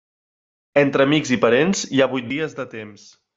Entre 0.81 1.05
amics 1.09 1.33
i 1.37 1.39
parents, 1.43 1.85
hi 1.99 2.03
ha 2.03 2.09
vuit 2.15 2.27
dies 2.33 2.59
de 2.63 2.67
temps. 2.73 3.07